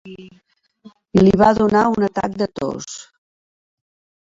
[1.19, 2.91] Li va donar un atac de tos.